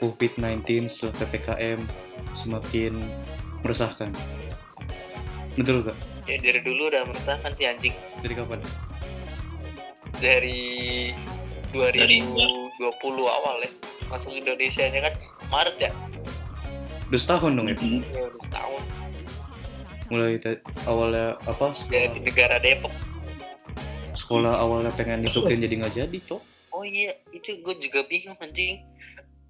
[0.00, 1.80] COVID-19 setelah PPKM
[2.40, 2.96] semakin
[3.60, 4.10] meresahkan.
[5.54, 5.96] Betul gak?
[6.24, 7.94] Ya dari dulu udah meresahkan sih anjing.
[8.24, 8.60] Dari kapan?
[10.20, 10.60] Dari
[11.72, 12.80] 2020
[13.28, 13.70] awal ya.
[14.08, 15.14] Masuk Indonesia nya kan
[15.52, 15.90] Maret ya.
[17.12, 17.76] Udah setahun dong ya?
[17.78, 18.82] Ya udah setahun.
[20.10, 20.42] Mulai
[20.90, 21.70] awalnya apa?
[21.86, 22.94] Dari Sekolah, negara Depok.
[24.10, 26.42] sekolah awalnya pengen masukin jadi nggak jadi, cok.
[26.70, 28.82] Oh iya, itu gue juga bingung anjing.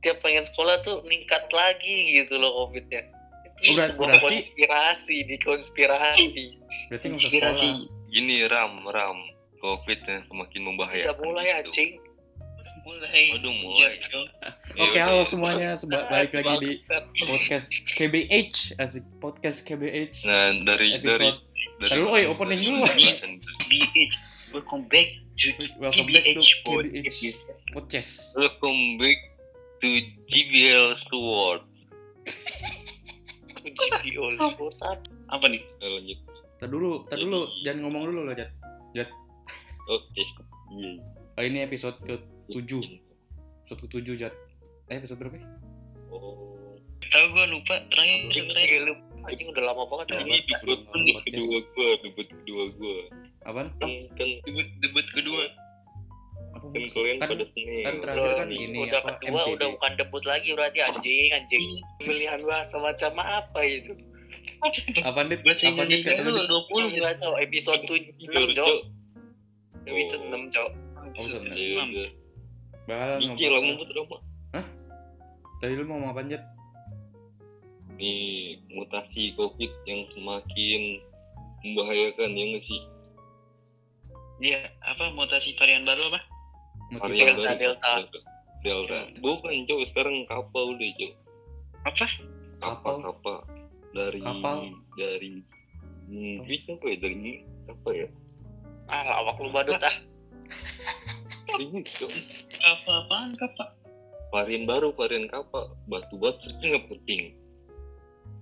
[0.01, 3.05] Tiap pengen sekolah tuh meningkat lagi gitu loh COVID-nya.
[3.05, 6.45] Oh, Ini ber- sebuah berarti- konspirasi, di konspirasi.
[6.89, 7.77] Berarti sekolah.
[8.09, 9.19] Gini ram ram
[9.61, 11.05] covid yang semakin membahayakan.
[11.07, 11.61] Udah mulai gitu.
[11.63, 11.91] anjing.
[12.81, 13.93] mulai Waduh mulai.
[14.01, 14.17] Oke,
[14.73, 15.03] Ya udah.
[15.05, 16.71] halo semuanya, seba- balik lagi di
[17.21, 20.25] podcast KBH, asik podcast KBH.
[20.25, 21.39] Nah dari dari Episode.
[21.77, 22.89] dari Taruh, oi, opening dulu.
[22.89, 24.17] BH
[24.51, 27.19] welcome back to Welcome back to KBH KBH.
[27.71, 28.33] Podcast.
[28.33, 29.19] Welcome back
[29.81, 29.89] to
[30.29, 31.61] GBL Sword.
[33.61, 34.97] GBO Sultan.
[35.29, 36.19] apa nih Nah, lanjut.
[36.61, 38.53] Tar dulu, tar dulu, jangan ngomong dulu loh, Jat.
[39.91, 40.23] Oke.
[40.71, 41.03] Iya.
[41.35, 42.71] Oh, ini episode ke-7.
[43.67, 44.35] Episode ke-7, Jat.
[44.93, 45.47] Eh, episode berapa ya?
[46.11, 46.55] Oh.
[47.11, 48.95] tahu gue lupa terakhir terakhir lu
[49.27, 50.23] anjing udah lama banget ya.
[50.23, 50.81] Ini debut
[51.27, 52.99] kedua gua, debut kedua gua.
[53.51, 53.69] Apaan?
[54.47, 55.43] Debut debut kedua
[56.61, 57.31] Apa kan kalian Kan-
[57.81, 59.53] kan terakhir kan ini udah apa, kedua MCD.
[59.57, 61.63] udah bukan debut lagi berarti anjing anjing.
[61.99, 63.93] Pemilihan bahasa macam apa itu?
[65.01, 65.41] Apaan, Dit?
[65.43, 65.67] bahasa?
[65.67, 68.69] Indonesia Kata lu, dua puluh Enggak tahu episode 7 Jujur, 6 Jok.
[68.69, 68.79] Cok.
[69.89, 70.71] Episode 6 Jok.
[70.71, 71.27] Oh.
[71.51, 72.07] Iya, iya.
[72.87, 73.85] Bal, Gigi ngomong apa?
[73.89, 74.17] drama.
[75.59, 76.43] Tadi lu mau ngomong apa, Jat?
[77.97, 80.81] Nih, mutasi COVID yang semakin
[81.61, 82.81] membahayakan ya nggak sih?
[84.41, 86.21] Iya, apa mutasi varian baru apa?
[86.99, 87.59] Varian Delta, baru.
[87.61, 87.93] Delta.
[88.61, 88.99] Delta.
[89.23, 89.81] Bukan, Cok.
[89.95, 91.13] Sekarang kapal udah, Cok.
[91.87, 92.05] Apa?
[92.05, 92.07] Kapal,
[92.61, 92.95] Kapal?
[93.07, 93.39] kapal.
[93.91, 94.57] Dari Kapal?
[94.95, 95.31] dari
[96.11, 96.97] Inggris apa ya?
[96.99, 98.09] Dari Inggris apa ya?
[98.91, 99.97] Ah, lawak lu badut ah.
[101.59, 102.11] Ini, Cok.
[102.61, 103.65] Apa-apaan apa?
[104.31, 105.75] Varian baru, varian kapal.
[105.91, 107.23] Batu-batu itu nggak penting.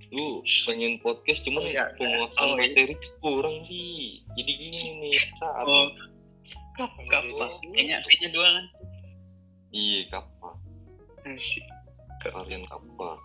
[0.08, 2.60] Lu pengen podcast cuman Iya, penguasaan oh, iya.
[2.64, 4.24] materi kurang sih.
[4.36, 5.92] Jadi gini nih, saat Oh,
[6.78, 7.50] kapal.
[7.66, 8.64] Kayaknya kayaknya dua kan?
[9.68, 10.54] iya kapal,
[11.36, 11.60] Sih.
[12.24, 13.20] varian kapal.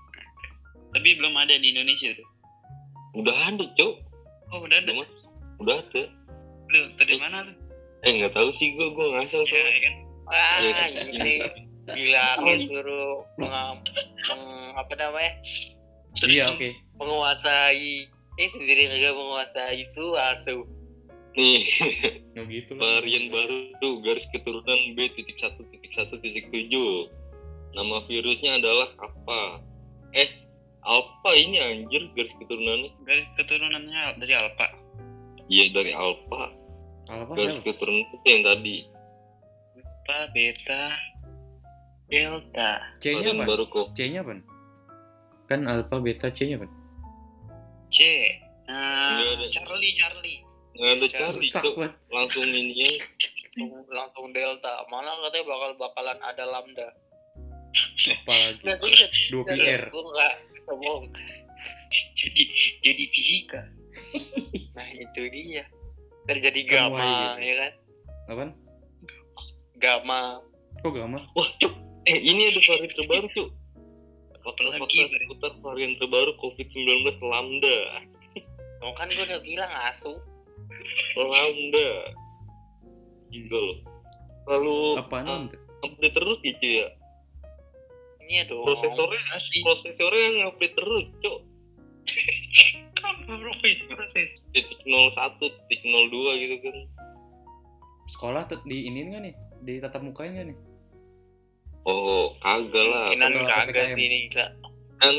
[0.91, 2.28] Tapi belum ada di Indonesia tuh.
[3.16, 3.94] Udah ada, Cok.
[4.52, 4.91] Oh udah ada.
[4.91, 5.08] Udah.
[5.58, 6.03] Udah ada.
[6.68, 7.53] Lu dari mana lu?
[8.03, 9.80] Eh nggak tahu sih gue gue ngasal Ya soalnya.
[9.80, 9.96] kan.
[10.24, 10.85] Wah, Iya.
[11.06, 11.35] ini
[11.85, 13.80] gila disuruh meng,
[14.24, 15.34] meng- apa namanya?
[16.22, 16.70] Iya, oke.
[16.96, 20.64] menguasai ini sendiri kagak menguasai suasu.
[21.33, 21.66] Nih
[22.38, 27.09] Nggak gitu varian baru tuh garis keturunan B titik satu titik satu titik tujuh.
[27.73, 29.61] Nama virusnya adalah apa?
[30.13, 30.29] Eh
[30.85, 32.89] alpha ini anjir garis keturunannya.
[33.05, 34.67] Garis keturunannya dari Alpha.
[35.49, 36.53] Iya dari alpha.
[37.09, 37.66] Apa Garis sih?
[37.66, 38.77] keturunan itu yang tadi.
[39.73, 40.83] Alpha, Beta,
[42.13, 42.72] Delta.
[43.01, 43.49] C-nya Varian apa?
[43.49, 43.88] baru kok.
[43.97, 44.33] C-nya apa?
[45.49, 46.67] Kan alpha, beta, C-nya apa?
[47.89, 47.97] C.
[48.69, 49.17] Nah.
[49.49, 50.39] Charlie, Charlie.
[50.73, 51.73] Nggak cari tuh.
[51.78, 51.94] banget.
[52.09, 52.91] Langsung ini ya.
[53.88, 54.81] langsung, delta.
[54.89, 56.88] Malah katanya bakal bakalan ada lambda.
[58.03, 58.66] Apalagi.
[58.81, 59.13] Serius.
[59.29, 59.84] 2 PR.
[59.89, 60.34] Gue nggak
[60.66, 61.03] sombong.
[62.17, 62.44] Jadi
[62.81, 63.61] jadi fisika.
[64.73, 65.69] Nah itu dia.
[66.25, 67.41] Terjadi Kan gamma, Y gitu.
[67.44, 67.72] ya kan?
[68.25, 68.50] Apaan?
[69.78, 70.22] Gamma.
[70.81, 71.19] Kok gamma?
[71.38, 71.73] Wah cuk.
[72.03, 73.50] Eh ini ada varian terbaru cuk.
[74.44, 74.81] Varian-
[75.13, 76.90] seputar varian terbaru COVID-19
[77.22, 77.78] Lambda.
[78.81, 80.17] Oh, kan gue udah bilang asu.
[81.17, 81.89] Lambda.
[83.29, 83.78] Gila loh.
[84.44, 85.25] Lalu Apaan?
[85.28, 85.41] ah,
[85.88, 86.88] update terus gitu ya.
[88.23, 88.66] Iya dong.
[88.66, 89.59] Prosesornya Asli.
[89.61, 91.38] prosesornya yang update terus, cuk.
[92.94, 94.29] Kenapa bro itu proses?
[94.51, 96.78] Titik 01, titik 02 gitu kan.
[98.11, 99.35] Sekolah tuh di ini nggak nih?
[99.63, 100.57] Di tatap mukain nggak nih?
[101.84, 103.11] Oh, kagak lah.
[103.11, 104.55] Kemungkinan kagak sih ini Kak.
[105.03, 105.16] Kan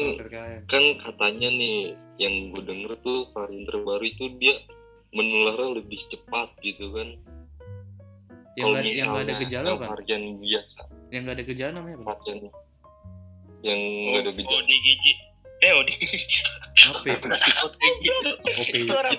[0.65, 4.57] kan katanya nih yang gue denger tuh varian terbaru itu dia
[5.15, 7.09] menularnya lebih cepat gitu kan.
[8.55, 9.87] Yang nggak yang nggak ada gejala yang apa?
[9.99, 10.81] Varian biasa,
[11.11, 12.07] Yang nggak ada gejala namanya apa?
[12.15, 12.39] varian
[13.65, 14.61] yang nggak ada gejala.
[14.61, 15.05] ODGJ.
[15.65, 16.33] Eh ODGJ.
[16.85, 17.29] Apa itu?
[17.65, 18.27] ODGJ.
[18.45, 18.69] OP.
[18.77, 19.17] Itu orang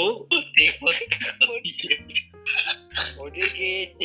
[0.00, 0.24] oh,
[3.20, 4.02] ODGJ.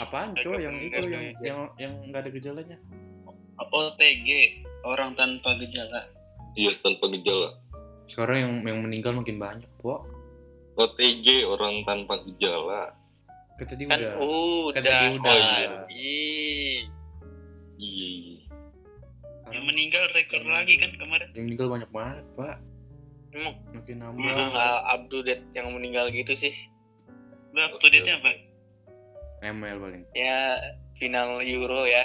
[0.00, 1.42] Apaan Ada cow yang itu yang ada.
[1.44, 2.76] yang yang nggak ada gejalanya?
[3.60, 4.28] OTG.
[4.80, 6.08] Orang tanpa gejala.
[6.54, 7.58] Iya tanpa gejala.
[8.06, 10.02] Sekarang yang yang meninggal makin banyak, Wah.
[10.74, 12.94] OTG orang tanpa gejala.
[13.60, 14.12] Kan tadi Kan udah.
[14.18, 14.74] udah.
[14.74, 15.36] Kan tadi udah.
[15.92, 16.78] Ih.
[17.80, 18.36] Iya, iya.
[19.50, 21.28] Yang meninggal rekor lagi kan kemarin.
[21.36, 22.56] Yang meninggal banyak banget, Pak.
[23.30, 24.74] Emang Makin nambah.
[24.90, 26.54] update yang meninggal gitu sih.
[27.54, 28.30] Lu up to date-nya apa?
[29.40, 30.02] ML paling.
[30.12, 30.58] Ya
[30.98, 32.04] final Euro ya.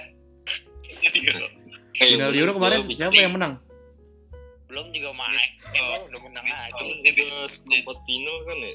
[1.97, 3.53] Final yang Euro kemarin siapa yang menang?
[4.65, 5.49] Belum juga main.
[5.71, 6.73] Emang udah menang aja.
[6.73, 7.13] Udah
[7.47, 8.73] tempat final kan ya?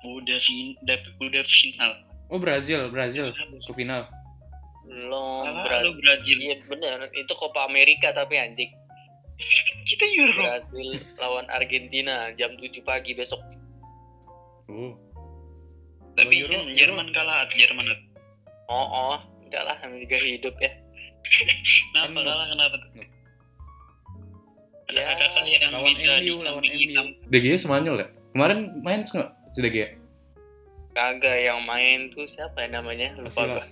[0.00, 0.38] Udah
[0.82, 1.92] udah, udah final.
[2.28, 4.04] Oh, Brazil, Brazil ke final.
[4.88, 5.44] Belum.
[5.44, 6.36] Salah Bra- lu Brazil.
[6.40, 6.98] Iya bener.
[7.12, 8.72] Itu Copa America tapi anjing.
[9.88, 10.40] Kita Euro.
[10.40, 13.40] Brazil lawan Argentina jam 7 pagi besok.
[14.68, 14.96] Oh.
[16.16, 17.84] Tapi Euro- kan Jerman kalah, Jerman.
[18.68, 19.18] Oh, oh.
[19.48, 20.72] Enggak lah, juga hidup ya.
[21.92, 22.46] Kenapa Kan- kalah?
[22.48, 22.74] Kenapa?
[22.76, 23.17] tuh?
[24.88, 25.00] Ada
[25.44, 26.72] Ya, yang lawan bisa MU, lawan MU.
[26.72, 27.06] hitam?
[27.28, 28.08] DG Semanyol ya?
[28.32, 29.30] Kemarin main nggak?
[29.52, 29.76] Si DG?
[30.92, 33.12] Kagak yang main tuh siapa ya namanya?
[33.16, 33.60] Lupa gua.
[33.60, 33.68] Casillas.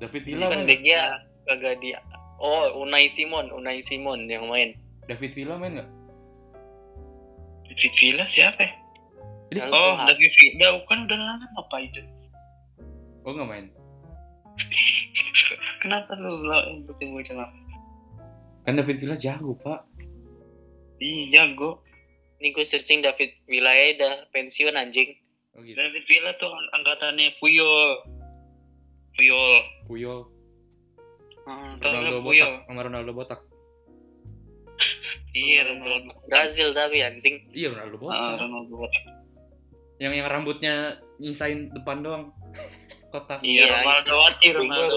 [0.00, 0.64] David Villa kan.
[0.64, 1.06] De Gea
[1.44, 1.98] kagak dia.
[2.40, 4.72] Oh, Unai Simon, Unai Simon yang main.
[5.04, 5.90] David Villa main nggak?
[7.68, 8.64] David Villa siapa?
[8.64, 8.72] ya?
[9.50, 12.00] Jadi, Oh, David Villa kan udah lama apa itu?
[13.20, 13.66] oh nggak main.
[15.82, 17.58] Kenapa lu lo ikutin bocah lama?
[18.62, 19.84] Kan David Villa jago, Pak.
[21.00, 21.80] Iya, jago.
[22.38, 25.12] Ini gue searching David Villa ya udah pensiun anjing.
[25.52, 25.74] Oh gitu.
[25.74, 28.04] David Villa tuh ang- angkatannya Puyol.
[29.12, 29.54] Puyol.
[29.84, 30.20] Puyol.
[31.42, 32.46] Hmm, Ronaldo Puyol?
[32.46, 32.66] botak.
[32.66, 33.40] Sama Ronaldo botak.
[35.30, 36.10] Iya, Ronaldo.
[36.26, 37.44] Brazil tapi anjing.
[37.50, 38.36] Iya, Ronaldo Ah, botak.
[38.40, 39.04] Ronaldo botak.
[39.98, 40.74] Yang yang rambutnya
[41.18, 42.24] nyisain depan doang.
[43.12, 43.42] Kotak.
[43.42, 44.96] Iya, Iya, Ronaldo Wati, Ronaldo.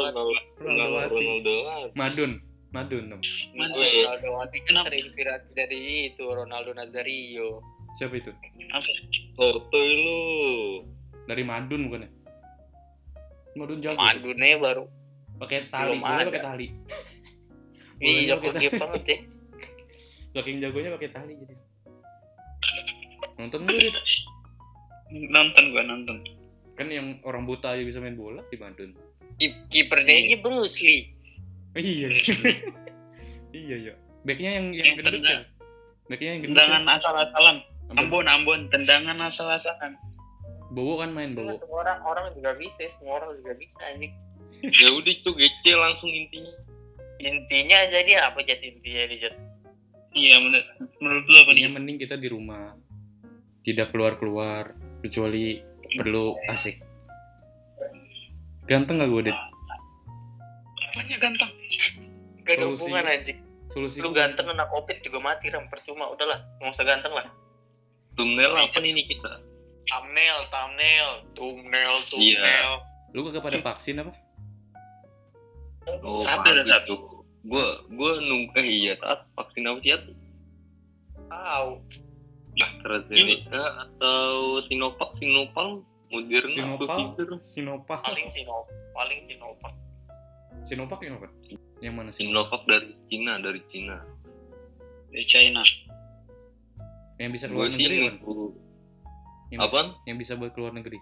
[0.55, 1.53] Ronaldo, Ronaldo.
[1.93, 2.31] Madun.
[2.73, 3.03] Madun.
[3.05, 3.21] dong.
[3.21, 4.17] Iya.
[4.17, 4.85] Ronaldo kan Kenapa?
[4.89, 5.79] terinspirasi dari
[6.09, 7.61] itu Ronaldo Nazario.
[7.93, 8.33] Siapa itu?
[8.73, 8.89] Apa?
[9.77, 10.21] Lu.
[11.29, 12.09] Dari Madun bukan ya?
[13.53, 13.97] Madun jago.
[14.01, 14.83] Madunnya baru.
[15.37, 16.67] Pakai tali, pakai tali.
[18.01, 19.17] Iya, jago banget ya.
[20.33, 21.53] Saking jagonya pakai tali jadi.
[23.37, 23.95] Nonton dulu Dit.
[25.29, 26.17] Nonton gua nonton.
[26.73, 28.97] Kan yang orang buta aja bisa main bola di Madun.
[29.37, 31.13] Ki- Kipernya ini Bruce Lee.
[31.73, 32.07] Iya.
[33.53, 33.93] iya, iya.
[34.23, 35.41] Backnya yang yang gendut kan?
[36.07, 36.57] Backnya yang gendut.
[36.57, 36.95] Tendangan kan?
[36.97, 37.57] asal-asalan.
[37.93, 38.25] Ambon.
[38.25, 39.93] Ambon, tendangan asal-asalan.
[40.73, 41.53] Bowo kan main Bowo.
[41.53, 44.13] Semua orang orang juga bisa, semua orang juga bisa anjing.
[44.63, 46.53] Ya udah itu gece langsung intinya.
[47.19, 49.35] Intinya jadi apa jadi intinya di Jat?
[50.13, 50.67] Iya, menurut,
[51.01, 51.67] menurut lu apa nih?
[51.67, 52.77] Mending kita di rumah.
[53.65, 55.57] Tidak keluar-keluar kecuali
[55.97, 56.79] perlu asik.
[58.69, 59.37] Ganteng gak gue, Dit?
[60.93, 61.51] Apanya ganteng?
[62.53, 62.81] Gak ada Solusi.
[62.85, 63.39] hubungan anjing.
[63.67, 67.25] Solusi Lu ganteng kena covid juga mati ram percuma udahlah nggak usah ganteng lah.
[68.13, 69.31] Thumbnail apa nih nih kita?
[69.83, 72.37] Thumbnail, thumbnail, thumbnail, Iya.
[72.37, 72.71] thumbnail.
[73.11, 74.13] Lu kagak pada vaksin apa?
[75.99, 76.69] Oh, Satu ada gitu.
[76.69, 76.95] satu.
[77.43, 79.91] Gua gua nunggu eh iya saat vaksin apa sih?
[81.27, 81.69] Tahu.
[82.53, 85.81] AstraZeneca atau Sinovac, Sinopal,
[86.13, 87.29] Moderna, Pfizer?
[87.41, 87.99] Sinovac.
[88.05, 89.73] Paling Sinovac, paling Sinovac.
[90.63, 91.27] Sinovac yang apa?
[91.83, 92.31] Yang mana Sinovac?
[92.47, 93.97] Sinovac dari Cina, dari Cina.
[95.11, 95.61] Dari China.
[97.19, 98.15] Yang bisa keluar sih negeri kan?
[99.51, 99.87] Yang bisa, apaan?
[100.07, 100.97] yang bisa buat keluar negeri.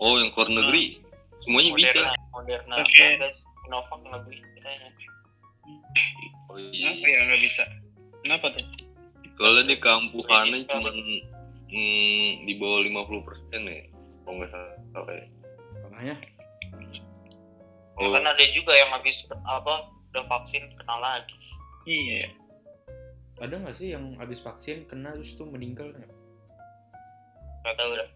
[0.00, 1.04] Oh, yang keluar negeri.
[1.44, 2.00] Semuanya bisa.
[2.32, 4.88] Moderna, Moderna, Sinovac lebih katanya.
[6.48, 7.12] Oh, Kenapa iya.
[7.12, 7.62] ya nggak bisa?
[8.24, 8.64] Kenapa tuh?
[9.36, 10.90] Soalnya di kampuhannya cuma
[11.68, 13.84] hmm, di bawah 50% ya.
[14.24, 14.50] Kalau nggak
[14.96, 15.26] salah ya.
[15.84, 16.16] Makanya
[17.98, 21.34] Oh, kan ada juga yang habis apa udah vaksin kena lagi.
[21.88, 22.30] Iya.
[23.38, 25.94] ada nggak sih yang habis vaksin kena terus tuh meninggal?
[27.62, 28.10] Gak tahu dah.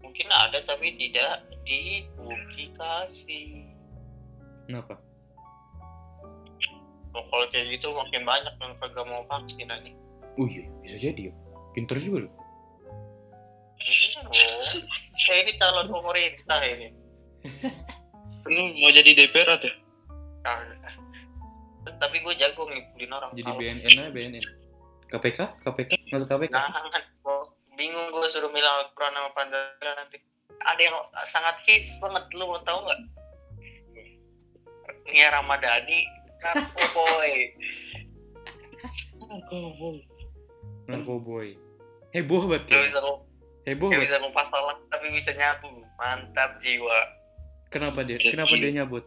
[0.00, 3.68] Mungkin ada tapi tidak dipublikasi.
[4.64, 4.96] Kenapa?
[7.12, 9.92] Oh, kalau kayak gitu makin banyak yang kagak mau vaksin aja.
[10.36, 11.32] Oh iya, bisa jadi ya.
[11.72, 12.32] Pinter juga loh.
[14.24, 14.72] Oh,
[15.24, 16.88] saya ini calon pemerintah ini.
[18.46, 19.58] Lu mau jadi DPR?
[20.46, 20.94] Kagak.
[21.86, 23.30] Tapi gue jago ngibulin orang.
[23.34, 24.44] Jadi BNN aja BNN.
[25.06, 25.38] KPK?
[25.62, 25.90] KPK?
[26.10, 26.54] Masuk KPK?
[26.54, 27.02] Jangan.
[27.22, 27.46] Gua
[27.78, 30.18] bingung gue suruh bilang Al-Quran sama Pancasila nanti.
[30.66, 32.26] Ada yang sangat hits banget.
[32.34, 33.00] Lu mau tahu nggak?
[35.14, 36.00] Nia Ramadhani.
[36.42, 37.32] Narkoboy.
[40.90, 41.48] Narkoboy.
[42.14, 43.02] Heboh banget Gak ya.
[43.66, 45.70] Heboh gak bisa ngupas salah tapi bisa nyabu.
[45.98, 47.15] Mantap jiwa.
[47.68, 48.16] Kenapa dia?
[48.18, 49.04] Kenapa dia nyabut?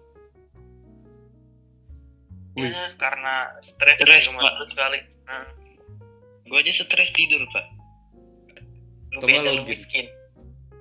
[2.58, 2.70] Wih.
[2.70, 4.42] Ya, karena stres Stres, Pak.
[4.44, 5.00] satu sekali.
[5.24, 5.46] Nah,
[6.50, 7.66] Gua aja stres tidur, Pak.
[9.10, 10.06] lu Coba beda lu miskin.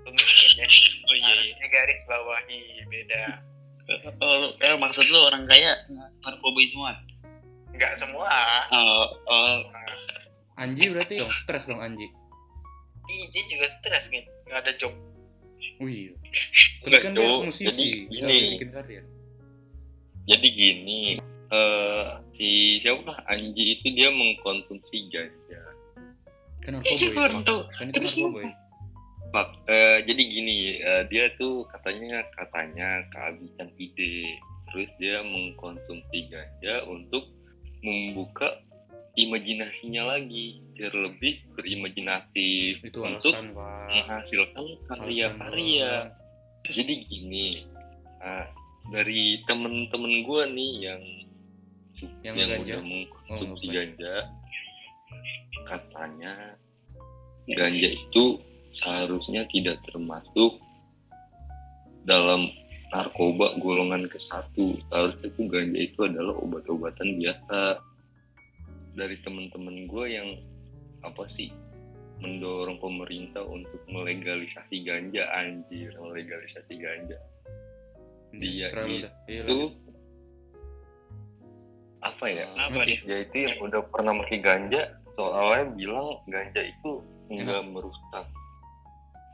[0.05, 0.69] Lu miskin ya
[1.09, 1.29] Oh iya.
[1.33, 2.59] harus digaris bawahi
[2.89, 3.41] beda
[4.21, 5.73] Oh, eh, maksud lu orang kaya
[6.21, 6.93] narkoba semua?
[7.73, 8.29] nggak semua
[8.69, 9.57] Oh, oh,
[10.61, 12.05] Anji berarti dong stres dong Anji.
[13.09, 14.93] Iji juga stres kan nggak ada job
[15.79, 16.15] Wih.
[16.83, 18.49] Tapi Enggak, kan dia musisi, Jadi bisa gini.
[18.57, 19.05] bikin karir.
[20.29, 21.01] jadi gini
[21.49, 22.07] eh
[22.37, 22.49] si
[22.85, 25.63] siapa Anji itu dia mengkonsumsi ganja
[26.61, 27.15] Kan Iya, narkoboy.
[27.17, 27.61] gua tahu.
[27.73, 28.47] Kan itu narkoboy.
[29.29, 34.37] Pak, eh, jadi gini eh, dia tuh katanya katanya kehabisan ide
[34.69, 37.25] terus dia mengkonsumsi ganja untuk
[37.81, 38.61] membuka
[39.15, 43.51] imajinasinya lagi biar lebih berimajinatif Itu untuk alasan,
[43.91, 46.15] menghasilkan karya-karya.
[46.71, 47.67] Jadi gini
[48.23, 48.47] ah,
[48.95, 51.03] dari temen-temen gue nih yang
[52.23, 52.75] Yang yang ganja?
[52.79, 54.15] udah mengkonsumsi Oh, ganja
[55.67, 56.55] katanya
[57.51, 58.25] ganja itu
[58.79, 60.63] seharusnya tidak termasuk
[62.07, 62.49] dalam
[62.89, 64.79] narkoba golongan ke satu.
[64.89, 67.83] Seharusnya itu ganja itu adalah obat-obatan biasa.
[68.97, 70.29] Dari temen-temen gue yang
[71.03, 71.51] apa sih
[72.19, 77.19] mendorong pemerintah untuk melegalisasi ganja anjir melegalisasi ganja
[78.35, 79.13] Dia Selalu dah.
[79.25, 79.73] Iya, itu lanjut.
[81.99, 82.91] apa ya apa Ngerti.
[82.91, 82.99] nih?
[83.07, 84.83] ya itu yang udah pernah pakai ganja
[85.15, 86.91] soalnya bilang ganja itu
[87.29, 88.25] nggak merusak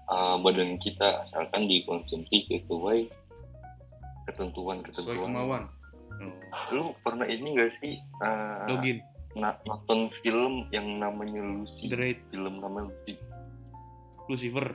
[0.08, 5.20] uh, badan kita asalkan dikonsumsi sesuai Sesuai ketentuan-ketentuan.
[5.20, 5.62] kemauan.
[6.16, 6.32] Oh.
[6.72, 8.96] Lu pernah ini gak sih uh, Login.
[9.34, 11.90] Na- nonton film yang namanya Lucy?
[11.90, 12.18] The Raid.
[12.30, 13.14] Film namanya Lucy.
[14.30, 14.66] Lucifer.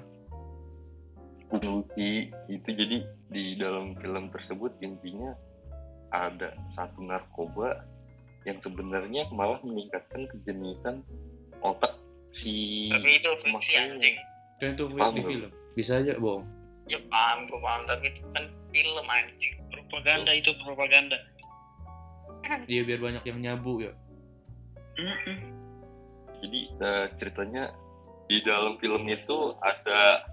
[1.50, 2.98] Lucy itu jadi
[3.34, 5.34] di dalam film tersebut intinya
[6.14, 7.86] ada satu narkoba
[8.46, 11.02] yang sebenarnya malah meningkatkan kejeniusan
[11.62, 11.98] otak
[12.40, 14.16] si tapi itu fiksi anjing
[14.60, 15.50] Kan itu di film.
[15.74, 16.44] Bisa aja bohong.
[16.90, 21.18] ya paham gue paham tapi itu kan film anjing Propaganda itu propaganda.
[22.72, 23.94] Iya biar banyak yang nyabu ya.
[25.00, 25.38] Mm-mm.
[26.40, 27.64] Jadi eh, ceritanya
[28.28, 30.24] di dalam film itu ada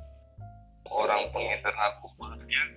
[0.91, 2.71] orang pengedar narkoba yang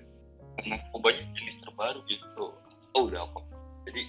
[0.66, 2.46] narkobanya jenis terbaru gitu.
[2.98, 3.40] Oh udah apa?
[3.90, 4.04] Jadi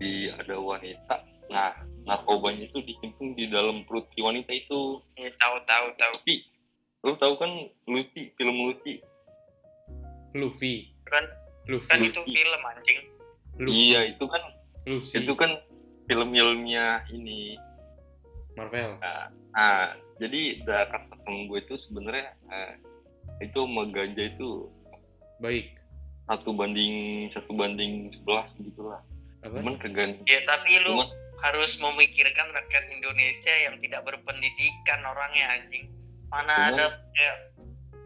[0.00, 1.16] di ada wanita.
[1.48, 1.72] Nah
[2.04, 5.02] narkobanya itu disimpan di dalam perut si wanita itu.
[5.16, 6.34] ya tahu tahu tahu Tapi
[7.04, 7.50] lu tahu kan
[7.86, 9.00] Lucy film Lucy?
[10.36, 10.92] Luffy.
[11.08, 11.24] kan
[11.68, 11.88] Luffy.
[11.88, 13.00] kan itu film anjing
[13.58, 13.80] Luffy.
[13.92, 14.42] Iya itu kan
[14.84, 15.14] Lucy.
[15.24, 15.50] itu kan
[16.08, 17.60] film ilmiah ini.
[18.56, 18.98] Marvel.
[19.54, 22.72] Nah, jadi da- kata temen gue itu sebenarnya eh,
[23.38, 24.66] itu sama ganja itu
[25.38, 25.78] Baik.
[26.26, 28.98] satu banding satu banding sebelas gitu lah.
[29.46, 29.62] Apa?
[29.62, 35.86] Cuman kegan ya tapi lu Cuman- harus memikirkan rakyat Indonesia yang tidak berpendidikan orangnya anjing
[36.26, 37.32] mana Cuman- ada ya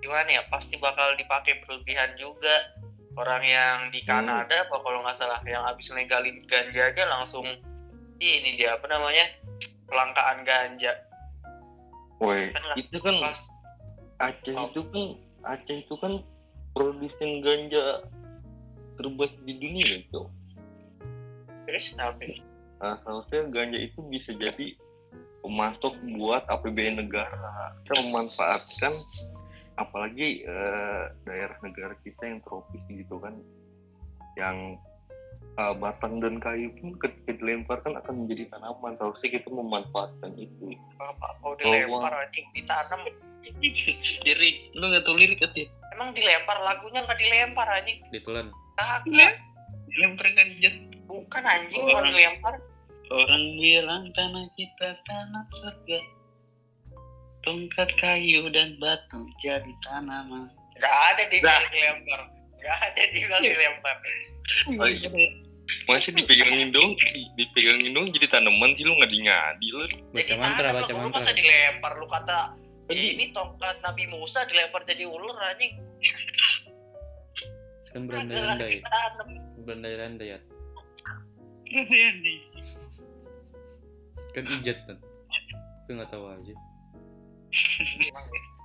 [0.04, 2.76] gimana ya pasti bakal dipakai berlebihan juga
[3.16, 7.48] orang yang di Kanada apa kalau nggak salah yang habis legalin ganja aja langsung
[8.22, 9.26] ini dia apa namanya
[9.90, 10.92] kelangkaan ganja
[12.22, 13.38] Woi, Kan itu kan pas
[14.22, 14.70] Aceh Oh.
[14.70, 15.04] itu kan
[15.42, 16.22] Aceh itu kan
[16.72, 18.06] produsen ganja
[18.94, 20.22] terbaik di dunia itu.
[21.66, 22.42] terus tapi
[22.82, 24.74] Nah, seharusnya ganja itu bisa jadi
[25.38, 27.78] pemasok buat APBN negara.
[27.86, 28.90] Kita memanfaatkan
[29.78, 33.38] apalagi eh, daerah negara kita yang tropis gitu kan,
[34.34, 34.82] yang
[35.52, 38.96] eh, batang dan kayu pun ketika dilemparkan akan menjadi tanaman.
[38.96, 40.76] Seharusnya kita memanfaatkan itu.
[40.96, 43.00] apa apa udah Oh, lempar anjing ditanam
[44.24, 45.66] Lirik, lu nggak tahu lirik kan ya?
[45.92, 48.48] emang dilempar lagunya nggak dilempar anjing Ditelan.
[48.74, 49.34] kagak
[49.92, 50.48] Lempar kan
[51.04, 51.86] bukan anjing Oh.
[51.86, 52.54] bukan dilempar
[53.12, 56.00] Orang bilang tanah kita tanah surga.
[57.42, 60.48] Tongkat kayu dan batu jadi tanaman.
[60.72, 62.20] nggak ada dibilang dilempar
[62.56, 63.96] nggak ada dibilang dilempar
[64.74, 65.06] Oh, iya.
[65.84, 69.84] Masih dipegangin dong, di- dipegangin dong jadi tanaman sih lu ngadi-ngadi lu.
[70.08, 71.18] Baca Jadi mantra, tanam, baca lu mantra.
[71.18, 72.38] masa dilempar lu kata
[72.84, 75.72] Tadi- ini tongkat Nabi Musa dilempar jadi ular anjing
[77.88, 78.70] Kan Kagak lah berandai-andai.
[78.74, 79.28] ditanam
[79.62, 80.38] Berandai-andai ya.
[84.32, 84.96] Kan ijat kan.
[85.82, 86.54] Gue nggak tahu aja.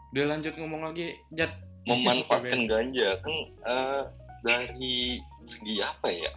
[0.10, 1.52] Udah lanjut ngomong lagi, Jat.
[1.84, 4.02] memanfaatkan ganja kan eh,
[4.42, 6.32] dari segi apa ya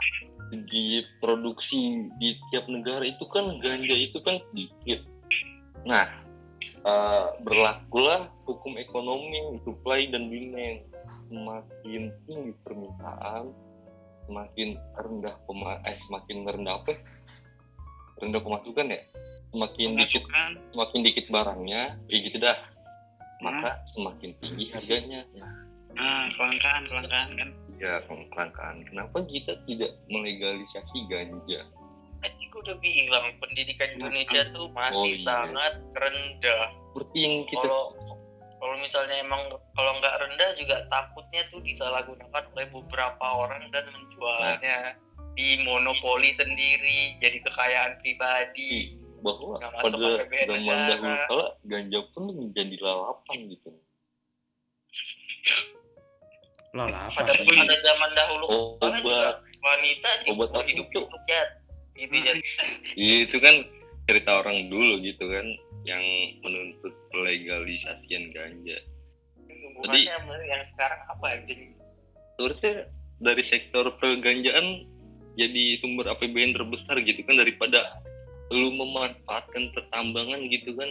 [0.51, 5.01] segi produksi di tiap negara itu kan ganja itu kan sedikit.
[5.87, 6.07] Nah
[6.83, 10.83] eh, berlakulah hukum ekonomi supply dan demand.
[11.31, 13.55] Semakin tinggi permintaan
[14.27, 16.93] semakin rendah pema eh semakin rendah apa?
[18.19, 19.01] Rendah pemasukan ya?
[19.51, 20.25] Semakin dikit
[20.75, 22.59] semakin dikit barangnya ya gitu dah.
[23.41, 25.23] Maka semakin tinggi harganya.
[25.39, 25.55] Nah,
[25.99, 27.51] ah kelangkaan kelangkaan kan
[27.81, 28.85] ya kelangkaan.
[28.85, 31.61] Kenapa kita tidak melegalisasi ganja?
[32.21, 35.25] Tadi gue udah bilang pendidikan Indonesia tuh masih Oh, iya.
[35.25, 36.65] sangat rendah.
[36.93, 37.85] Seperti yang kita Kalau
[38.61, 39.41] kalau misalnya emang
[39.73, 45.01] kalau nggak rendah juga takutnya tuh disalahgunakan oleh beberapa orang dan menjualnya
[45.33, 49.01] di monopoli sendiri jadi kekayaan pribadi.
[49.21, 53.69] bahwa pada zaman dahulu kala ganja pun menjadi lalapan gitu.
[56.71, 57.27] Lah lah apa?
[57.27, 58.47] Pada pada zaman dahulu
[58.79, 61.01] juga Obat, wanita Obat apa hidup itu?
[61.03, 61.43] hidup ya.
[61.99, 62.41] Gitu jadi
[62.97, 63.55] Iya, itu kan
[64.07, 65.47] cerita orang dulu gitu kan
[65.85, 66.05] yang
[66.43, 68.79] menuntut legalisasian ganja.
[69.51, 71.75] sama yang sekarang apa anjing?
[72.39, 72.87] Seharusnya
[73.21, 74.87] dari sektor perganjaan
[75.35, 77.99] jadi sumber APBN terbesar gitu kan daripada
[78.51, 80.91] lu memanfaatkan pertambangan gitu kan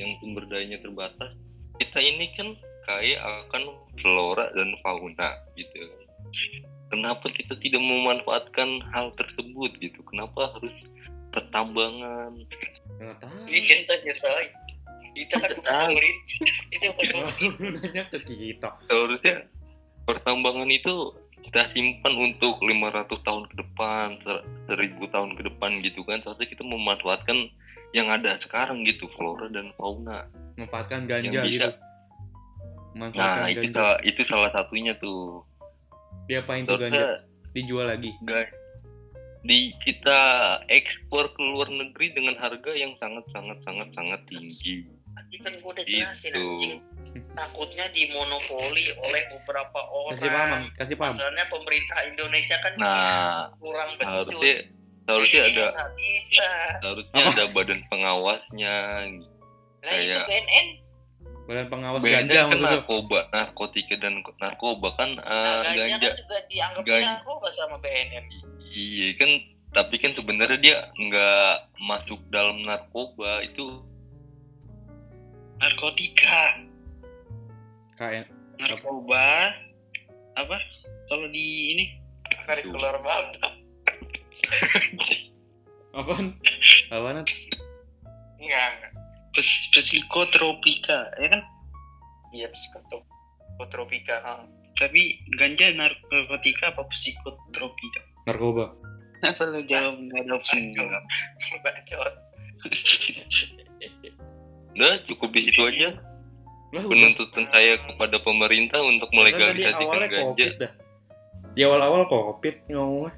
[0.00, 1.36] yang sumber dayanya terbatas.
[1.80, 3.62] Kita ini kan kaya akan
[4.02, 5.80] flora dan fauna gitu.
[6.92, 10.00] Kenapa kita tidak memanfaatkan hal tersebut gitu?
[10.12, 10.74] Kenapa harus
[11.32, 12.36] pertambangan?
[13.00, 13.48] Nggak tahu.
[14.12, 14.48] Saya.
[15.12, 16.28] Kita kan bukan pemerintah.
[16.72, 16.88] Itu
[17.80, 18.68] nanya ke kita.
[18.88, 19.44] seharusnya
[20.08, 21.12] pertambangan itu
[21.42, 26.24] kita simpan untuk 500 tahun ke depan, ser- 1000 tahun ke depan gitu kan.
[26.24, 27.38] Seharusnya kita memanfaatkan
[27.92, 30.24] yang ada sekarang gitu, flora dan fauna.
[30.56, 31.68] Memanfaatkan ganja gitu.
[32.92, 33.76] Memanfaatkan Nah, itu ganja.
[33.78, 35.42] salah, itu salah satunya tuh.
[36.24, 37.24] Diapain tuh ganja?
[37.50, 38.12] Dijual lagi.
[38.22, 38.52] ga-
[39.42, 40.20] di kita
[40.68, 44.86] ekspor ke luar negeri dengan harga yang sangat sangat sangat sangat tinggi.
[45.12, 46.46] Tadi kan gue udah jelasin Itu.
[46.54, 46.78] anjing.
[47.36, 50.62] Takutnya dimonopoli oleh beberapa Kasih paham, orang.
[50.72, 51.14] kasih paham.
[51.18, 54.58] Masalahnya pemerintah Indonesia kan Nah, kurang harusnya becus.
[55.02, 55.66] seharusnya Ini ada
[56.78, 58.76] seharusnya ada badan pengawasnya
[59.82, 60.66] Nah itu kayak- BNN.
[61.42, 66.08] Badan pengawas Beda ganja kan narkoba, narkotika dan narkoba kan eh, Nah, ganja ganja.
[66.08, 67.06] kan juga dianggap Ganja.
[67.12, 68.24] narkoba sama BNN.
[68.64, 69.30] Iya kan,
[69.72, 73.82] tapi kan sebenarnya dia nggak masuk dalam narkoba itu
[75.58, 76.62] narkotika
[77.94, 78.24] KN.
[78.58, 79.52] narkoba
[80.34, 80.56] apa
[81.06, 81.84] kalau di ini
[82.42, 83.38] Tarik keluar banget.
[85.92, 86.26] Apaan?
[86.88, 87.22] Apaan?
[88.36, 88.91] Enggak, enggak.
[89.32, 91.42] Pes psikotropika ya kan
[92.32, 93.04] Iya, psikotrop.
[93.52, 94.16] Psikotropika.
[94.20, 94.34] ha.
[94.72, 98.72] tapi ganja narkotika apa psikotropika Narkoba.
[99.22, 100.72] apa lu jawab nggak ada opsi
[101.60, 102.14] Bacot.
[104.72, 105.88] udah cukup di situ aja
[106.72, 106.82] udah.
[106.88, 110.46] penuntutan saya kepada pemerintah untuk Kan melegalisasikan ganja.
[110.56, 110.72] dah.
[111.52, 113.12] Di awal-awal covid ngomongnya.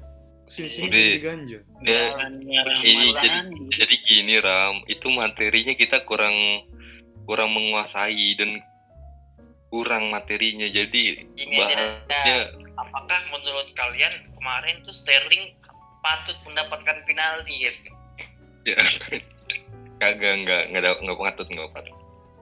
[0.45, 0.99] Sini-sini Udah.
[0.99, 1.59] jadi ganja.
[1.81, 2.51] Ya, ini
[2.83, 6.63] jadi malahan jadi gini Ram, itu materinya kita kurang
[7.27, 8.63] kurang menguasai dan
[9.67, 15.55] kurang materinya jadi Gini bahasnya Apakah menurut kalian kemarin tuh Sterling
[15.99, 17.79] patut mendapatkan penalti, guys?
[18.63, 18.79] ya,
[20.01, 21.95] kagak nggak nggak nggak patut nggak patut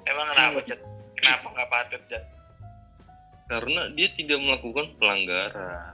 [0.05, 0.81] Emang kenapa, Jet?
[1.17, 2.23] Kenapa nggak patut, Jet?
[3.43, 5.93] karena dia tidak melakukan pelanggaran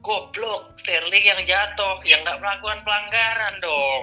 [0.00, 4.02] Goblok, Sterling yang jatuh, yang nggak melakukan pelanggaran dong.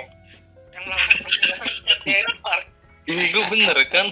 [0.77, 2.65] Yang Denmark.
[3.05, 4.07] ini gue bener kan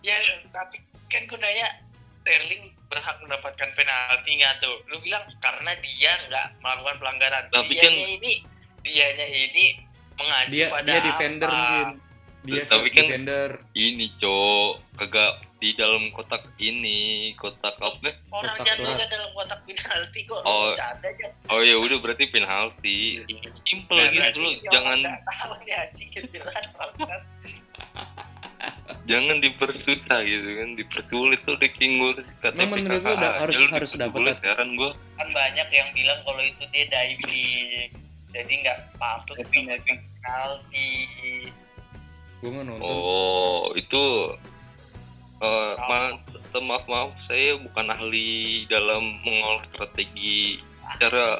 [0.00, 0.14] Ya,
[0.50, 1.68] tapi kan gue nanya,
[2.20, 4.76] Sterling berhak mendapatkan penalti nggak tuh?
[4.86, 7.44] Lu bilang karena dia nggak melakukan pelanggaran.
[7.50, 8.32] Tapi dianya kan- ini,
[8.80, 9.64] dianya ini
[10.14, 11.56] mengacu Dia pada dia defender apa?
[11.58, 11.86] mungkin.
[12.44, 13.48] Dia Tapi kan- defender.
[13.74, 16.98] ini cok kagak di dalam kotak ini
[17.34, 19.10] kotak apa Orang Kotak jatuhnya surat.
[19.10, 20.38] dalam kotak penalti kok.
[20.40, 20.70] Oh.
[20.70, 21.26] Bercanda aja.
[21.48, 22.98] oh ya udah berarti penalti
[23.64, 26.70] simple Nah, gitu loh dia jangan tahu nih anjing jelas
[29.08, 33.92] jangan dipersusah gitu kan dipersulit tuh di kingur kata Emang menurut lu udah harus- harus
[33.94, 37.90] dapat, heran gua Kan banyak yang bilang kalau itu dia diving.
[38.28, 40.88] Jadi nggak patut penalti.
[42.38, 42.78] Gue nonton.
[42.78, 44.02] oh itu
[45.38, 46.18] eh ma-
[46.58, 50.58] maaf maaf saya bukan ahli dalam mengolah strategi
[50.98, 51.38] cara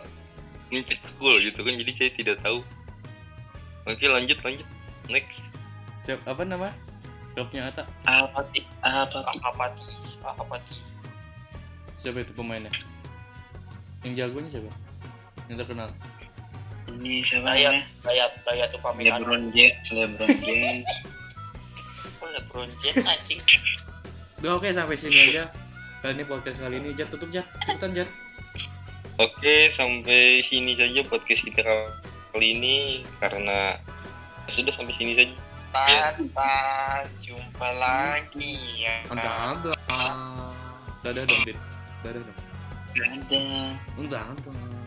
[0.70, 2.60] mencetak gol gitu kan jadi saya tidak tahu
[3.84, 4.68] oke lanjut lanjut
[5.08, 5.34] next
[6.04, 6.72] Siap, apa nama?
[7.36, 7.84] Klubnya Ata.
[8.08, 9.88] apati apati Akapati,
[10.24, 10.74] Akapati.
[12.00, 12.72] Siapa itu pemainnya?
[14.00, 14.70] Yang jagonya siapa?
[15.52, 15.88] Yang terkenal.
[16.88, 19.20] ini siapa namanya Dayat, Dayat tuh pamekanan.
[19.20, 20.88] LeBron James LeBron James
[22.24, 23.40] LeBron James anjing.
[24.38, 25.50] Udah oke sampai sini aja.
[25.98, 27.42] Kali ini podcast kali ini Jat tutup Jat.
[27.66, 28.08] Cepetan Jat.
[29.18, 31.66] Oke, sampai sini saja podcast kita
[32.30, 33.74] kali ini karena
[34.54, 35.34] sudah sampai sini saja.
[35.74, 36.54] Tata,
[37.18, 39.02] jumpa lagi ya.
[39.10, 39.72] Ada ada.
[41.02, 41.58] Dadah dong, Dit.
[42.06, 42.38] Dadah dong.
[42.94, 43.42] Ada.
[43.98, 44.77] Udah, ada.